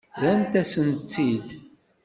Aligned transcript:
Rrant-asent-tt-id. 0.21 1.47